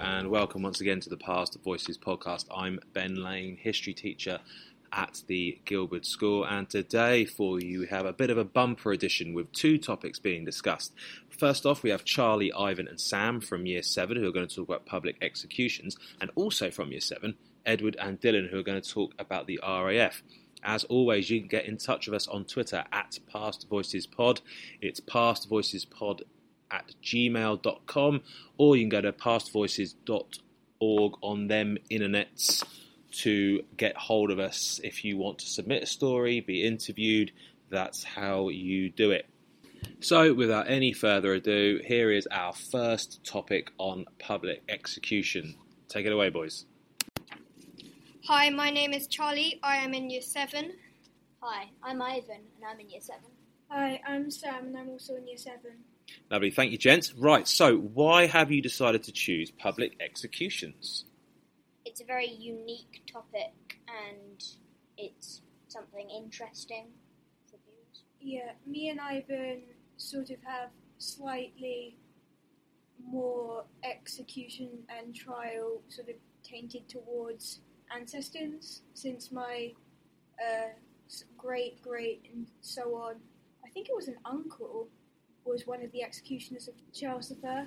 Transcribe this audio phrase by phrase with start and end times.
[0.00, 2.46] And welcome once again to the Past Voices podcast.
[2.54, 4.40] I'm Ben Lane, history teacher
[4.92, 8.92] at the Gilberd School, and today for you we have a bit of a bumper
[8.92, 10.92] edition with two topics being discussed.
[11.28, 14.54] First off, we have Charlie, Ivan, and Sam from Year 7 who are going to
[14.54, 17.34] talk about public executions, and also from Year 7,
[17.66, 20.22] Edward and Dylan who are going to talk about the RAF.
[20.64, 24.40] As always, you can get in touch with us on Twitter at Past Voices Pod.
[24.80, 26.22] It's Past Voices Pod
[26.72, 28.22] at gmail.com,
[28.56, 32.64] or you can go to pastvoices.org on them internets
[33.12, 37.30] to get hold of us if you want to submit a story, be interviewed.
[37.70, 39.26] That's how you do it.
[40.00, 45.54] So, without any further ado, here is our first topic on public execution.
[45.88, 46.64] Take it away, boys.
[48.26, 49.58] Hi, my name is Charlie.
[49.62, 50.72] I am in year 7.
[51.40, 53.20] Hi, I'm Ivan and I'm in year 7.
[53.68, 55.58] Hi, I'm Sam and I'm also in year 7.
[56.30, 57.14] Lovely, thank you, gents.
[57.14, 61.04] Right, so why have you decided to choose public executions?
[61.84, 64.42] It's a very unique topic and
[64.96, 66.86] it's something interesting
[67.50, 68.02] for viewers.
[68.20, 69.62] Yeah, me and Ivan
[69.96, 71.96] sort of have slightly
[73.04, 77.60] more execution and trial sort of tainted towards
[77.94, 79.72] ancestors since my
[80.40, 80.68] uh,
[81.36, 83.16] great great and so on.
[83.64, 84.88] I think it was an uncle
[85.44, 87.66] was one of the executioners of Charles I.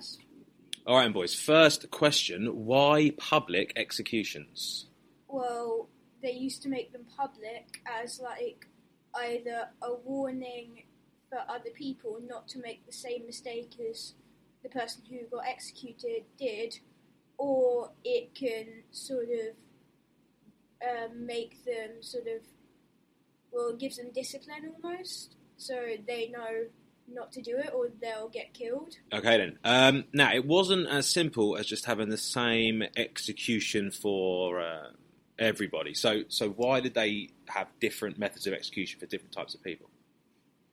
[0.87, 1.33] All right, boys.
[1.33, 4.87] First question: Why public executions?
[5.27, 5.89] Well,
[6.21, 8.67] they used to make them public as like
[9.15, 10.83] either a warning
[11.29, 14.13] for other people not to make the same mistake as
[14.63, 16.79] the person who got executed did,
[17.37, 19.55] or it can sort of
[20.87, 22.41] um, make them sort of
[23.51, 26.65] well, it gives them discipline almost, so they know
[27.07, 28.95] not to do it or they'll get killed.
[29.13, 29.59] Okay, then.
[29.63, 34.89] Um, now, it wasn't as simple as just having the same execution for uh,
[35.37, 35.93] everybody.
[35.93, 39.89] So, so why did they have different methods of execution for different types of people?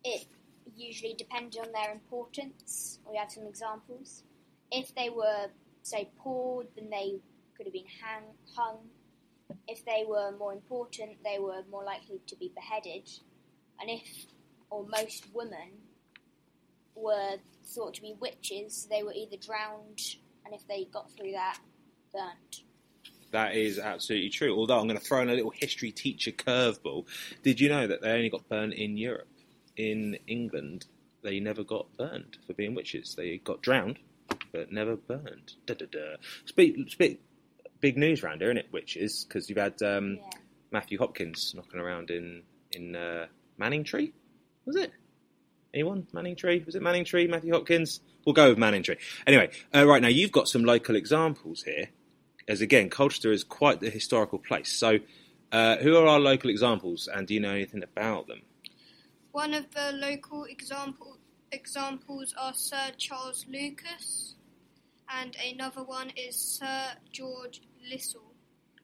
[0.04, 0.26] It
[0.76, 2.98] usually depended on their importance.
[3.08, 4.22] We have some examples.
[4.70, 5.48] If they were,
[5.82, 7.20] say, poor, then they
[7.56, 8.24] could have been hang,
[8.56, 8.78] hung.
[9.68, 13.08] If they were more important, they were more likely to be beheaded.
[13.80, 14.26] And if,
[14.70, 15.72] or most women,
[16.94, 20.00] were thought to be witches, they were either drowned,
[20.44, 21.58] and if they got through that,
[22.12, 22.62] burnt.
[23.30, 24.54] That is absolutely true.
[24.54, 27.06] Although I'm going to throw in a little history teacher curveball.
[27.42, 29.28] Did you know that they only got burned in Europe?
[29.76, 30.84] In England,
[31.22, 33.14] they never got burned for being witches.
[33.16, 33.98] They got drowned,
[34.52, 35.54] but never burned.
[35.64, 36.16] Da da da.
[36.44, 37.22] Speak, speak,
[37.80, 38.68] big news round here, isn't it?
[38.70, 40.30] Witches, because you've had um, Yeah.
[40.70, 42.42] Matthew Hopkins knocking around in
[42.72, 43.26] in uh,
[43.58, 44.12] Manningtree,
[44.66, 44.92] was it?
[45.74, 46.06] Anyone?
[46.12, 46.66] Manningtree?
[46.66, 47.28] Was it Manningtree?
[47.30, 48.00] Matthew Hopkins?
[48.26, 48.98] We'll go with Manningtree.
[49.26, 51.88] Anyway, uh, right now you've got some local examples here,
[52.46, 54.70] as again, Colchester is quite the historical place.
[54.70, 54.98] So,
[55.50, 58.42] uh, who are our local examples, and do you know anything about them?
[59.32, 61.16] One of the local example,
[61.50, 64.34] examples are Sir Charles Lucas,
[65.08, 68.31] and another one is Sir George Lissel.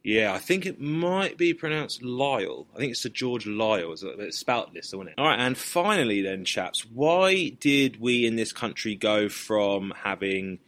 [0.09, 2.67] Yeah, I think it might be pronounced Lyle.
[2.75, 3.93] I think it's Sir George Lisle.
[3.93, 4.43] It's, it's
[4.73, 5.15] this, isn't it?
[5.19, 10.61] All right, and finally, then, chaps, why did we in this country go from having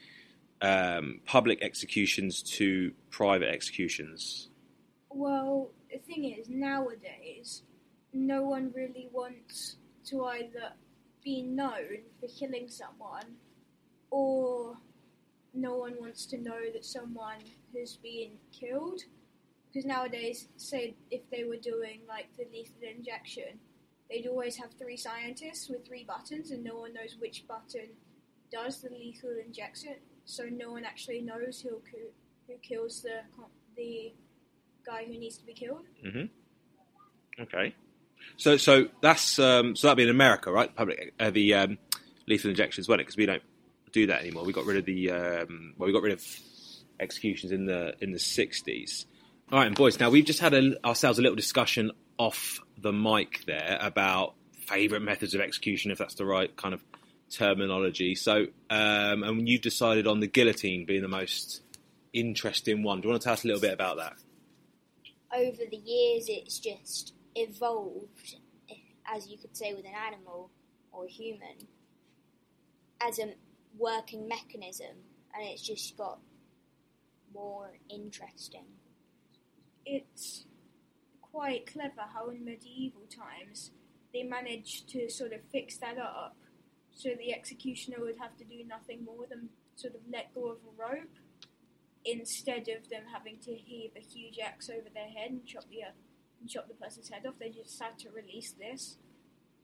[0.61, 4.51] um, public executions to private executions?
[5.09, 7.63] Well, the thing is, nowadays,
[8.13, 9.77] no one really wants
[10.09, 10.75] to either
[11.25, 13.37] be known for killing someone,
[14.11, 14.77] or
[15.55, 17.39] no one wants to know that someone
[17.75, 19.01] has been killed.
[19.73, 23.61] Because nowadays, say if they were doing like the lethal injection,
[24.11, 27.89] they'd always have three scientists with three buttons, and no one knows which button
[28.51, 29.95] does the lethal injection.
[30.25, 31.81] So no one actually knows who
[32.47, 33.21] who kills the
[33.77, 34.13] the
[34.85, 35.87] guy who needs to be killed.
[36.05, 37.43] Mm-hmm.
[37.43, 37.75] Okay.
[38.37, 40.75] So, so that's um, so that'd be in America, right?
[40.75, 41.79] Public uh, the um,
[42.27, 43.05] lethal injections, wasn't it?
[43.05, 43.43] Because we don't
[43.93, 44.45] do that anymore.
[44.45, 46.25] We got rid of the um, well, we got rid of
[46.99, 49.07] executions in the in the sixties.
[49.53, 52.93] All right, and boys, now we've just had a, ourselves a little discussion off the
[52.93, 54.35] mic there about
[54.69, 56.85] favourite methods of execution, if that's the right kind of
[57.31, 58.15] terminology.
[58.15, 61.63] So, um, and you've decided on the guillotine being the most
[62.13, 63.01] interesting one.
[63.01, 64.15] Do you want to tell us a little bit about that?
[65.35, 68.37] Over the years, it's just evolved,
[69.13, 70.53] as you could say, with an animal
[70.93, 71.67] or human,
[73.01, 73.35] as a
[73.77, 74.95] working mechanism,
[75.35, 76.21] and it's just got
[77.35, 78.67] more interesting.
[79.91, 80.47] It's
[81.21, 83.71] quite clever how in medieval times
[84.13, 86.37] they managed to sort of fix that up
[86.93, 90.59] so the executioner would have to do nothing more than sort of let go of
[90.59, 91.17] a rope
[92.05, 95.83] instead of them having to heave a huge axe over their head and chop the
[95.83, 95.93] uh,
[96.41, 98.97] and chop the person's head off, they just had to release this,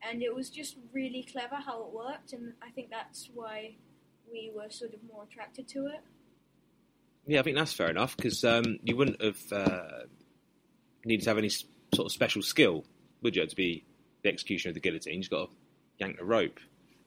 [0.02, 3.76] and it was just really clever how it worked, and I think that's why
[4.30, 6.00] we were sort of more attracted to it.
[7.26, 10.04] Yeah, I think that's fair enough because um, you wouldn't have uh,
[11.04, 12.84] needed to have any sort of special skill,
[13.22, 13.84] would you, to be
[14.22, 15.14] the executioner of the guillotine?
[15.14, 15.52] You just got to
[15.98, 16.60] yank the rope,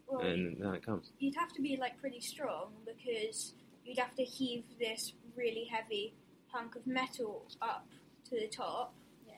[0.08, 1.12] Well, and now it comes.
[1.20, 3.54] you'd have to be like pretty strong because
[3.86, 6.14] you'd have to heave this really heavy
[6.52, 7.88] hunk of metal up
[8.30, 8.94] to the top.
[9.28, 9.34] Yeah.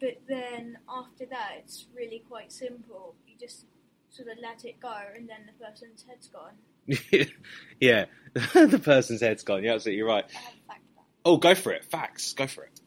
[0.00, 3.14] But then after that, it's really quite simple.
[3.26, 3.66] You just
[4.10, 6.52] sort of let it go, and then the person's head's gone.
[7.80, 9.62] yeah, the person's head's gone.
[9.62, 10.24] You're absolutely right.
[10.28, 11.04] I have a fact about.
[11.24, 11.84] Oh, go for it.
[11.84, 12.32] Facts.
[12.32, 12.80] Go for it.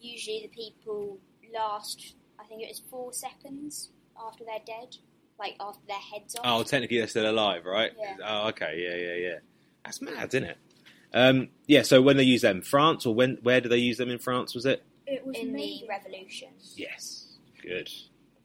[0.00, 1.18] Usually the people
[1.54, 3.90] last, I think it was four seconds
[4.26, 4.96] after they're dead,
[5.38, 6.42] like after their head's off.
[6.44, 7.92] Oh, technically they're still alive, right?
[7.98, 8.16] Yeah.
[8.24, 8.74] Oh, okay.
[8.76, 9.38] Yeah, yeah, yeah.
[9.84, 10.58] That's mad, isn't it?
[11.12, 11.82] Um, yeah.
[11.82, 13.38] So when they use them, France or when?
[13.42, 14.54] Where do they use them in France?
[14.54, 14.82] Was it?
[15.06, 16.48] It was in the revolution.
[16.74, 17.38] Yes.
[17.62, 17.90] Good.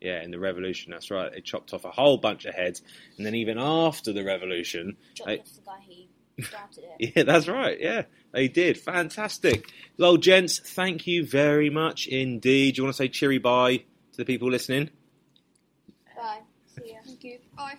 [0.02, 0.92] Yeah, in the revolution.
[0.92, 1.32] That's right.
[1.32, 2.82] They chopped off a whole bunch of heads,
[3.18, 7.14] and then even after the revolution, Chopped off the guy who started it.
[7.16, 7.80] Yeah, that's right.
[7.80, 8.78] Yeah, they did.
[8.80, 9.72] Fantastic.
[9.98, 12.76] Well, gents, thank you very much indeed.
[12.76, 14.90] Do you want to say cheery bye to the people listening?
[16.16, 16.40] Bye.
[16.76, 17.00] See ya.
[17.06, 17.38] Thank you.
[17.56, 17.76] Bye.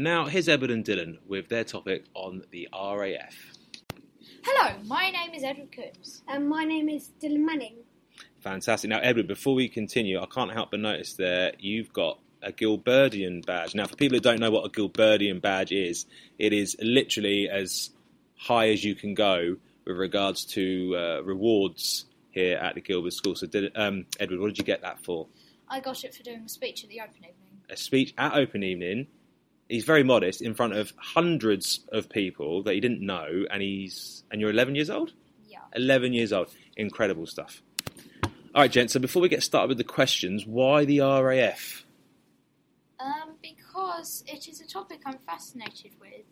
[0.00, 3.36] And now here's Edward and Dylan with their topic on the RAF.
[4.42, 6.22] Hello, my name is Edward Coombs.
[6.26, 7.74] And my name is Dylan Manning.
[8.38, 8.88] Fantastic.
[8.88, 13.44] Now, Edward, before we continue, I can't help but notice that you've got a Gilbertian
[13.44, 13.74] badge.
[13.74, 16.06] Now, for people who don't know what a Gilbertian badge is,
[16.38, 17.90] it is literally as
[18.38, 23.34] high as you can go with regards to uh, rewards here at the Gilberd School.
[23.34, 25.26] So, Dylan, um, Edward, what did you get that for?
[25.68, 27.34] I got it for doing a speech at the open evening.
[27.68, 29.06] a speech at open evening.
[29.70, 34.24] He's very modest in front of hundreds of people that he didn't know, and he's
[34.30, 35.12] and you're 11 years old.
[35.48, 35.58] Yeah.
[35.76, 37.62] 11 years old, incredible stuff.
[38.52, 38.92] All right, gents.
[38.94, 41.84] So before we get started with the questions, why the RAF?
[42.98, 46.26] Um, because it is a topic I'm fascinated with,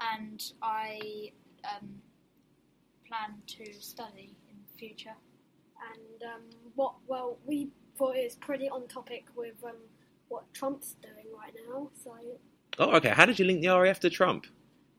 [0.00, 1.30] and I
[1.64, 2.02] um,
[3.06, 5.14] plan to study in the future.
[5.92, 6.42] and um,
[6.74, 9.76] what well we thought it was pretty on topic with um,
[10.28, 11.88] what Trump's doing right now.
[12.02, 12.16] So
[12.78, 13.10] Oh, okay.
[13.10, 14.46] How did you link the RAF to Trump?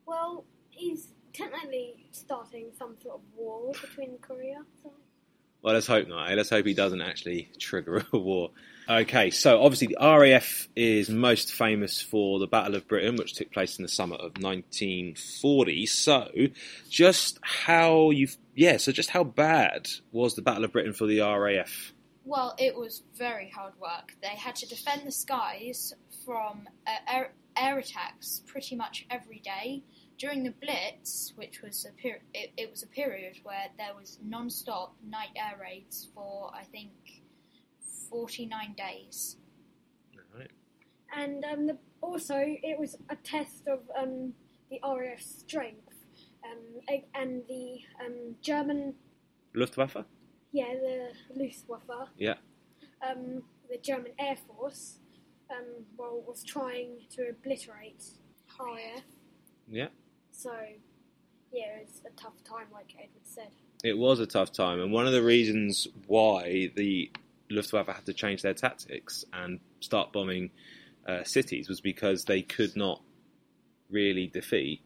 [0.06, 4.62] well, he's technically starting some sort of war between Korea.
[4.84, 4.92] So
[5.62, 6.32] Well, let's hope not.
[6.32, 6.36] eh?
[6.36, 8.52] Let's hope he doesn't actually trigger a war.
[8.88, 13.52] Okay, so obviously the RAF is most famous for the Battle of Britain, which took
[13.52, 15.86] place in the summer of 1940.
[15.88, 16.30] So,
[16.90, 21.20] just how you, yeah, so just how bad was the Battle of Britain for the
[21.22, 21.94] RAF?
[22.26, 24.14] Well, it was very hard work.
[24.22, 25.94] They had to defend the skies
[26.26, 29.84] from uh, air, air attacks pretty much every day.
[30.18, 34.18] During the Blitz, which was a per- it, it was a period where there was
[34.24, 36.92] non-stop night air raids for I think
[38.10, 39.38] 49 days.
[40.38, 40.52] Right.
[41.18, 44.34] and um, the, also it was a test of um,
[44.70, 45.82] the RAF's strength.
[46.44, 48.94] Um, and the um, German,
[49.56, 50.06] Luftwaffe?
[50.52, 52.36] yeah, the Luftwaffe, Yeah.
[53.02, 55.00] um, the German Air Force,
[55.50, 58.04] um, well, was trying to obliterate
[58.60, 59.04] RAF.
[59.70, 59.88] Yeah.
[60.32, 60.52] So,
[61.52, 63.50] yeah, it was a tough time, like Edward said.
[63.84, 67.12] It was a tough time, and one of the reasons why the
[67.50, 70.50] Luftwaffe had to change their tactics and start bombing
[71.08, 73.02] uh, cities was because they could not
[73.92, 74.82] really defeat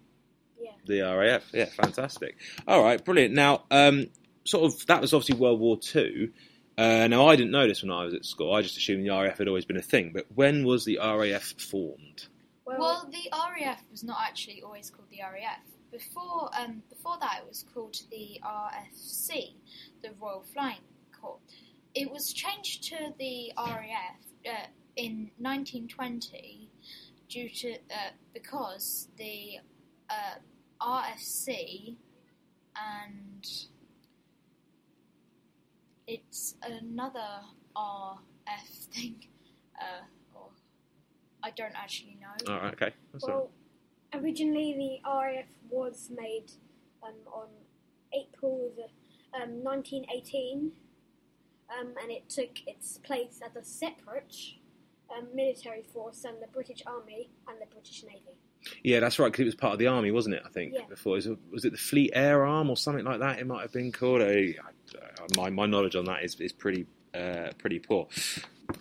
[0.61, 0.71] Yeah.
[0.85, 1.43] the RAF.
[1.53, 2.35] Yeah, fantastic.
[2.67, 3.33] All right, brilliant.
[3.33, 4.07] Now, um,
[4.43, 6.31] sort of that was obviously World War Two.
[6.79, 8.53] Uh, now, I didn't know this when I was at school.
[8.53, 10.11] I just assumed the RAF had always been a thing.
[10.13, 12.27] But when was the RAF formed?
[12.65, 15.59] Well, Well, the RAF was not actually always called the RAF.
[15.91, 19.55] Before um, before that, it was called the RFC,
[20.01, 20.79] the Royal Flying
[21.19, 21.39] Corps.
[21.95, 26.69] It was changed to the RAF uh, in 1920
[27.27, 29.57] due to uh, because the
[30.09, 30.35] uh,
[30.81, 31.97] RFC
[32.77, 33.45] and
[36.09, 37.41] it's another
[37.77, 39.15] RF thing.
[39.79, 40.49] Uh, or
[41.43, 42.53] I don't actually know.
[42.53, 42.93] All right, okay.
[43.13, 43.37] That's all right.
[44.13, 46.51] Well, originally the RAF was made
[47.03, 47.47] um, on
[48.13, 48.85] April the,
[49.39, 50.71] um, 1918,
[51.79, 54.35] um, and it took its place as a separate
[55.15, 58.37] um, military force than the British Army and the British Navy.
[58.83, 59.31] Yeah, that's right.
[59.31, 60.43] Because it was part of the army, wasn't it?
[60.45, 60.81] I think Yeah.
[60.89, 63.39] before was it, was it the Fleet Air Arm or something like that?
[63.39, 64.21] It might have been called.
[64.21, 64.55] I, I-
[65.37, 68.07] my my knowledge on that is is pretty uh, pretty poor.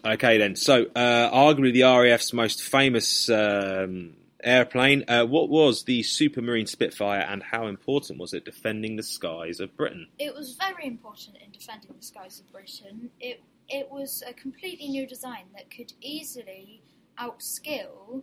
[0.04, 0.56] Okay, then.
[0.56, 5.04] So, uh, arguably the RAF's most famous um, airplane.
[5.08, 9.76] Uh, what was the Supermarine Spitfire, and how important was it defending the skies of
[9.76, 10.06] Britain?
[10.18, 13.11] It was very important in defending the skies of Britain.
[13.20, 16.82] It it was a completely new design that could easily
[17.18, 18.23] outskill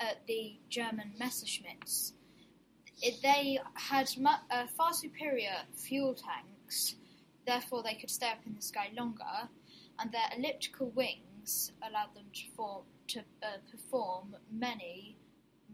[0.00, 2.12] uh, the German Messerschmitts.
[3.02, 4.08] It, they had
[4.50, 6.96] uh, far superior fuel tanks,
[7.46, 9.48] therefore they could stay up in the sky longer,
[9.98, 15.16] and their elliptical wings allowed them to form to uh, perform many,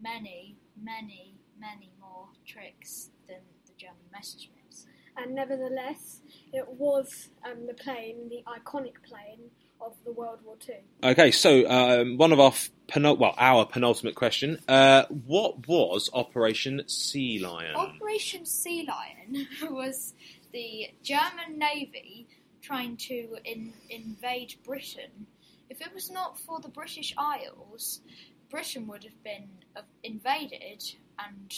[0.01, 4.85] many, many, many more tricks than the German Messerschmitts.
[5.17, 10.73] And nevertheless, it was um, the plane, the iconic plane of the World War Two.
[11.03, 16.09] Okay, so um, one of our f- penul- well, our penultimate question: uh, What was
[16.13, 17.75] Operation Sea Lion?
[17.75, 20.13] Operation Sea Lion was
[20.51, 22.27] the German Navy
[22.61, 25.27] trying to in- invade Britain.
[25.69, 28.01] If it was not for the British Isles,
[28.49, 30.83] Britain would have been uh, invaded
[31.17, 31.53] and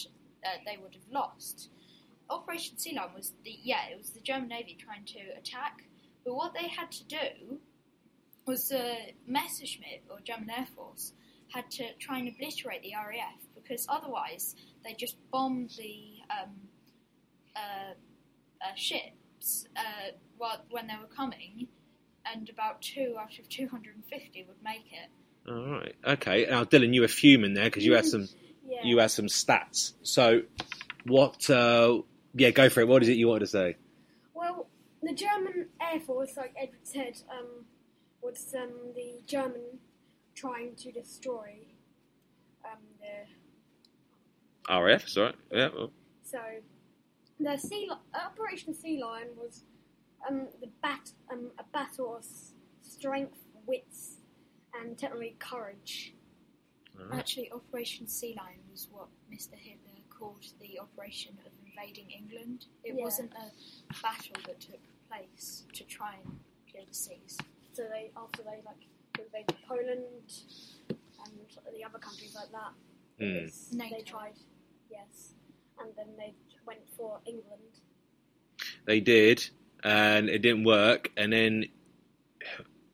[0.46, 1.70] uh, they would have lost.
[2.30, 5.84] Operation Sea Lion was the yeah, it was the German Navy trying to attack,
[6.24, 7.60] but what they had to do
[8.46, 8.96] was the
[9.28, 11.14] Messerschmitt or German Air Force
[11.50, 16.50] had to try and obliterate the RAF because otherwise they just bombed the um,
[17.56, 17.94] uh,
[18.62, 21.68] uh, ships uh, while, when they were coming,
[22.26, 25.10] and about two out of 250 would make it.
[25.50, 25.96] All right.
[26.06, 26.48] Okay.
[26.50, 28.28] Now, Dylan, you were fuming there because you had some
[28.66, 28.80] Yeah.
[28.84, 29.94] you had some stats.
[30.04, 30.44] So,
[31.06, 31.50] what?
[31.50, 32.02] Uh,
[32.34, 32.88] yeah, go for it.
[32.88, 33.76] What is it you wanted to say?
[34.34, 34.68] Well,
[35.02, 37.66] the German Air Force, like Edward said, um,
[38.24, 39.80] was um, the German
[40.36, 41.58] trying to destroy
[42.66, 44.74] um, the.
[44.74, 45.08] RAF.
[45.08, 45.34] Sorry.
[45.52, 45.70] Yeah.
[45.76, 45.92] Well,
[46.24, 46.40] So,
[47.40, 49.64] the sea Li- Operation Sea Lion was
[50.28, 52.26] um, the bat um, a battle of
[52.82, 54.18] strength, wits,
[54.80, 56.14] and technically courage.
[57.00, 57.20] all right.
[57.20, 59.56] Actually, Operation Sea Lion was what Mr.
[59.56, 62.68] Hitler called the operation of invading England.
[62.86, 63.04] It Yeah.
[63.04, 63.52] wasn't a
[64.02, 66.40] battle that took place to try and
[66.72, 67.38] clear the seas.
[67.74, 68.88] So they after they like
[69.20, 70.32] invaded Poland
[70.90, 72.74] and the other countries like that.
[73.20, 74.34] It's- They tried,
[74.92, 75.34] yes,
[75.80, 76.34] and then they
[76.66, 77.62] went for England.
[78.86, 79.50] They did,
[79.84, 81.12] and it didn't work.
[81.16, 81.66] And then,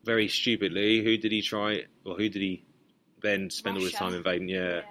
[0.04, 1.86] very stupidly, who did he try?
[2.06, 2.64] Or who did he
[3.22, 4.50] then spend all his time invading?
[4.50, 4.82] Yeah.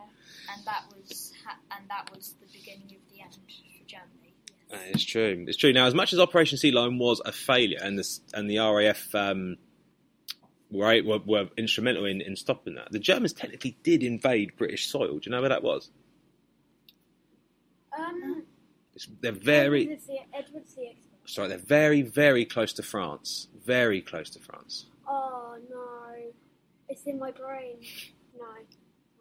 [0.52, 4.34] and that was ha- and that was the beginning of the end for Germany.
[4.72, 5.44] Uh, It's true.
[5.46, 5.72] It's true.
[5.72, 9.14] Now, as much as Operation Sea Lion was a failure, and the and the RAF
[9.14, 9.56] um,
[10.70, 15.18] were, were were instrumental in, in stopping that, the Germans technically did invade British soil.
[15.18, 15.90] Do you know where that was?
[17.98, 18.44] Um,
[18.94, 20.94] It's, they're very Edward the, Edward the
[21.24, 21.48] sorry.
[21.48, 23.48] They're very very close to France.
[23.64, 24.86] Very close to France.
[25.06, 26.32] Oh no,
[26.88, 27.76] it's in my brain.
[28.38, 28.46] No.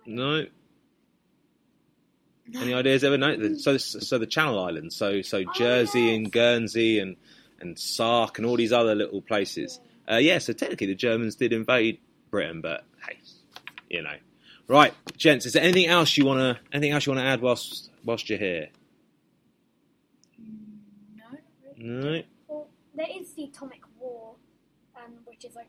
[0.06, 0.46] No.
[2.62, 3.18] Any ideas ever?
[3.18, 3.56] No.
[3.58, 4.96] So so the Channel Islands.
[4.96, 6.16] So so Oh, Jersey yes.
[6.18, 7.18] and Guernsey and
[7.60, 9.80] and Sark and all these other little places.
[10.10, 10.38] Uh, yeah.
[10.40, 12.00] So technically the Germans did invade
[12.32, 13.18] Britain, but hey,
[13.90, 14.16] you know.
[14.70, 15.46] Right, gents.
[15.46, 18.68] Is there anything else you wanna anything else you wanna add whilst whilst you're here?
[21.16, 21.26] No,
[21.78, 22.20] really.
[22.20, 22.24] No.
[22.48, 24.36] Well, there is the atomic war,
[24.96, 25.68] um, which is like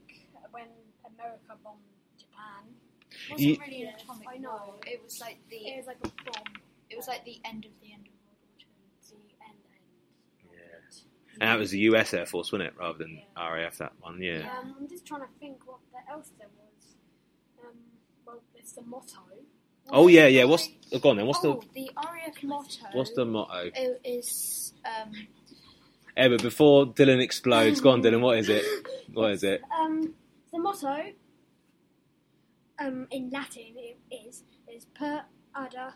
[0.50, 0.66] when
[1.04, 1.78] America bombed
[2.18, 2.64] Japan.
[3.10, 4.50] It wasn't You- really an Yes, atomic I know.
[4.50, 4.80] war.
[4.86, 6.54] It was like the It was like a bomb.
[6.90, 8.58] it was like the end of the end of World War
[9.08, 9.16] Two.
[9.28, 10.52] The end end.
[10.52, 11.27] Yeah.
[11.40, 12.12] And that was the U.S.
[12.14, 13.48] Air Force, wasn't it, rather than Yeah.
[13.52, 13.78] RAF?
[13.78, 14.48] That one, yeah.
[14.58, 16.96] Um, I'm just trying to think what the else there was.
[17.64, 17.74] Um,
[18.26, 19.20] well, there's the motto.
[19.90, 20.44] Oh yeah, yeah.
[20.44, 21.26] What's oh, go on then?
[21.26, 22.86] What's oh, the the RAF motto?
[22.92, 23.70] what's the motto?
[23.74, 25.12] It is um,
[26.16, 28.20] Yeah, but before Dylan explodes, go on, Dylan.
[28.20, 28.64] What is it?
[29.14, 29.62] What is it?
[29.80, 30.12] Um,
[30.52, 31.12] the motto
[32.78, 35.24] um, in Latin it is is per
[35.56, 35.94] ada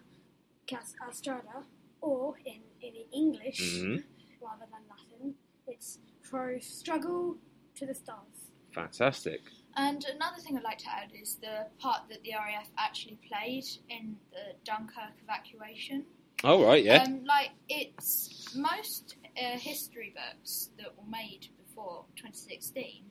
[0.67, 1.65] cas astrada,
[2.01, 4.05] or in, in English Mhm.
[4.43, 5.35] Rather than Latin,
[5.67, 7.37] it's throw struggle
[7.77, 8.51] to the stars.
[8.75, 9.41] Fantastic.
[9.77, 13.65] And another thing I'd like to add is the part that the RAF actually played
[13.89, 16.05] in the Dunkirk evacuation.
[16.45, 17.05] All right, yeah.
[17.05, 23.05] Um, like it's most uh, history books that were made before 2016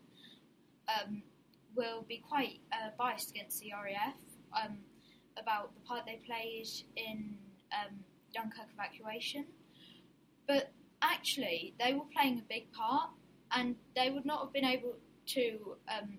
[0.88, 1.24] um,
[1.76, 4.16] will be quite uh, biased against the RAF
[4.62, 4.78] um,
[5.38, 7.36] about the part they played in
[7.72, 7.96] um,
[8.34, 9.46] Dunkirk evacuation.
[10.48, 13.10] But actually, they were playing a big part,
[13.52, 14.96] and they would not have been able
[15.28, 16.18] to um,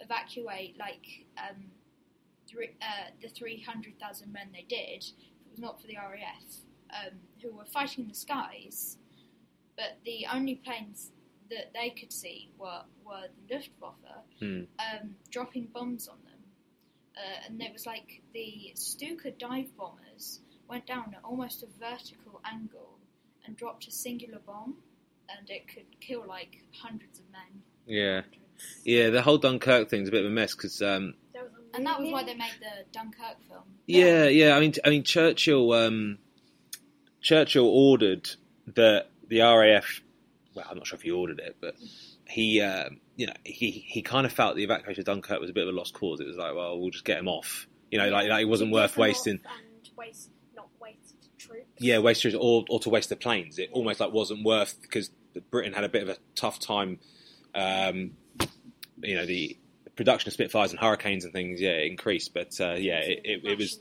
[0.00, 1.64] evacuate like um,
[2.48, 6.56] three, uh, the 300,000 men they did, if it was not for the RAF,
[6.90, 8.98] um, who were fighting in the skies,
[9.76, 11.10] but the only planes
[11.50, 13.94] that they could see were, were the Luftwaffe
[14.40, 14.62] Hmm.
[14.78, 16.32] um, dropping bombs on them.
[17.16, 22.40] Uh, and there was like the Stuka dive bombers went down at almost a vertical
[22.44, 22.91] angle
[23.44, 24.76] and dropped a singular bomb,
[25.28, 27.62] and it could kill like hundreds of men.
[27.86, 28.22] Yeah,
[28.84, 29.10] yeah.
[29.10, 32.00] The whole Dunkirk thing's a bit of a mess because um, That was And that
[32.00, 33.64] was why they made the Dunkirk film.
[33.86, 34.56] Yeah, yeah.
[34.56, 35.72] I mean, I mean, Churchill.
[35.72, 36.18] Um,
[37.20, 38.28] Churchill ordered
[38.74, 40.00] that the RAF.
[40.54, 41.76] Well, I'm not sure if he ordered it, but
[42.28, 45.52] he, um, you know, he he kind of felt the evacuation of Dunkirk was a
[45.52, 46.20] bit of a lost cause.
[46.20, 47.66] It was like, well, we'll just get him off.
[47.90, 49.40] You know, like, like it wasn't worth piss them off wasting.
[49.44, 50.30] And waste
[51.46, 51.66] troops.
[51.78, 53.58] Yeah, waste troops or or to waste the planes.
[53.58, 55.10] It almost like wasn't worth because
[55.50, 56.98] Britain had a bit of a tough time.
[57.54, 58.12] Um,
[59.02, 59.56] you know, the
[59.96, 63.58] production of Spitfires and Hurricanes and things, yeah, increased, but uh, yeah, it, it, it
[63.58, 63.78] was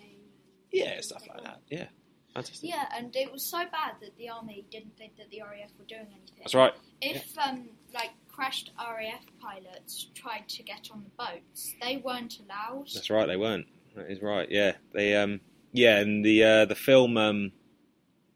[0.72, 1.60] yeah stuff like that.
[1.70, 1.88] Yeah,
[2.34, 2.70] fantastic.
[2.70, 5.86] Yeah, and it was so bad that the army didn't think that the RAF were
[5.86, 6.38] doing anything.
[6.40, 6.74] That's right.
[7.02, 12.88] If um, like crashed RAF pilots tried to get on the boats, they weren't allowed.
[12.94, 13.28] That's right.
[13.28, 13.68] They weren't.
[13.96, 14.50] That is right.
[14.50, 14.74] Yeah.
[14.94, 15.16] They.
[15.16, 15.42] Um.
[15.74, 15.98] Yeah.
[16.00, 17.18] And the uh, the film.
[17.18, 17.52] Um.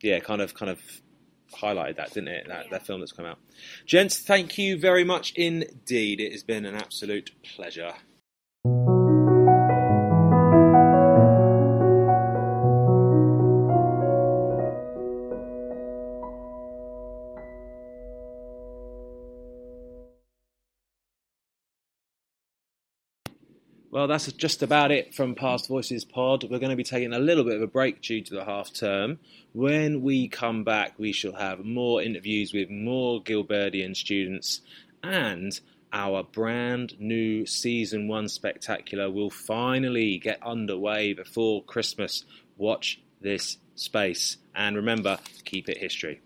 [0.01, 0.19] Yeah.
[0.19, 0.53] Kind of.
[0.53, 0.79] Kind of
[1.53, 2.47] highlighted that, didn't it?
[2.49, 2.71] That, Yeah.
[2.71, 3.37] that film that's come out.
[3.85, 6.19] Gents, thank you very much indeed.
[6.19, 7.93] It has been an absolute pleasure.
[23.95, 26.43] Well, that's just about it from Past Voices Pod.
[26.43, 28.73] We're going to be taking a little bit of a break due to the half
[28.73, 29.19] term.
[29.53, 34.59] When we come back, we shall have more interviews with more Gilbertian students,
[35.01, 35.57] and
[35.93, 42.25] our brand new season one spectacular will finally get underway before Christmas.
[42.57, 46.19] Watch this space, and remember, keep it history.